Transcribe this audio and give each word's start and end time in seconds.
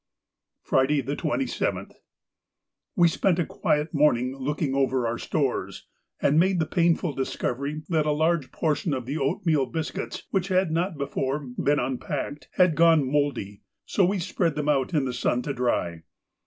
Friday, 0.63 0.99
the 1.01 1.15
27th.—We 1.15 3.07
spent 3.07 3.37
a 3.37 3.45
quiet 3.45 3.93
morning 3.93 4.35
looking 4.35 4.73
over 4.73 5.05
our 5.05 5.19
stores, 5.19 5.85
and 6.19 6.39
made 6.39 6.57
the 6.57 6.65
painful 6.65 7.13
discovery 7.13 7.83
that 7.87 8.07
a 8.07 8.11
large 8.11 8.51
portion 8.51 8.95
of 8.95 9.05
the 9.05 9.19
oatmeal 9.19 9.67
biscuits, 9.67 10.23
which 10.31 10.47
had 10.47 10.71
not 10.71 10.97
before 10.97 11.41
been 11.45 11.77
unpacked, 11.77 12.49
had 12.53 12.73
gone 12.73 13.05
mouldy, 13.05 13.61
so 13.85 14.03
we 14.03 14.17
spread 14.17 14.55
them 14.55 14.69
in 14.69 15.05
the 15.05 15.13
sun 15.13 15.43
to 15.43 15.53
dry. 15.53 16.01